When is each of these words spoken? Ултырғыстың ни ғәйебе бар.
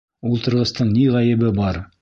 Ултырғыстың 0.29 0.89
ни 0.97 1.05
ғәйебе 1.19 1.57
бар. 1.63 1.83